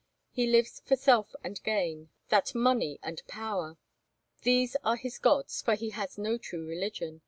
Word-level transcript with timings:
He 0.31 0.47
lives 0.47 0.79
for 0.83 0.95
self 0.95 1.35
and 1.43 1.61
gain—that 1.61 2.49
is, 2.49 2.55
money 2.55 2.97
and 3.03 3.21
power. 3.27 3.77
These 4.41 4.75
are 4.83 4.95
his 4.97 5.19
gods, 5.19 5.61
for 5.61 5.75
he 5.75 5.91
has 5.91 6.17
no 6.17 6.39
true 6.39 6.65
religion. 6.65 7.19